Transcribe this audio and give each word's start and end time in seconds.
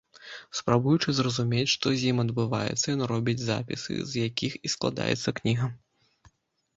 Спрабуючы 0.59 1.09
зразумець, 1.17 1.65
што 1.73 1.91
з 2.03 2.07
ім 2.13 2.21
адбываецца, 2.23 2.85
ён 2.95 3.03
робіць 3.11 3.35
запісы, 3.49 3.93
з 4.13 4.23
якіх 4.27 4.57
і 4.69 4.73
складаецца 4.75 5.35
кніга. 5.41 5.69